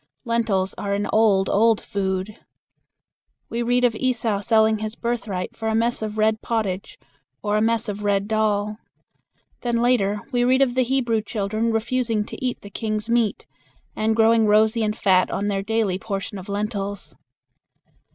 Lentils 0.25 0.73
are 0.79 0.95
an 0.95 1.07
old, 1.13 1.47
old 1.47 1.79
food. 1.79 2.39
We 3.51 3.61
read 3.61 3.83
of 3.83 3.95
Esau 3.95 4.41
selling 4.41 4.79
his 4.79 4.95
birthright 4.95 5.55
for 5.55 5.67
a 5.67 5.75
mess 5.75 6.01
of 6.01 6.17
red 6.17 6.41
pottage, 6.41 6.97
or 7.43 7.55
a 7.55 7.61
mess 7.61 7.87
of 7.87 8.03
red 8.03 8.27
dal. 8.27 8.79
Then 9.61 9.77
later 9.79 10.21
we 10.31 10.43
read 10.43 10.63
of 10.63 10.73
the 10.73 10.81
Hebrew 10.81 11.21
children 11.21 11.71
refusing 11.71 12.23
to 12.25 12.43
eat 12.43 12.61
the 12.61 12.71
king's 12.71 13.11
meat, 13.11 13.45
and 13.95 14.15
growing 14.15 14.47
rosy 14.47 14.81
and 14.81 14.97
fat 14.97 15.29
on 15.29 15.49
their 15.49 15.61
daily 15.61 15.99
portion 15.99 16.39
of 16.39 16.49
lentils. 16.49 17.13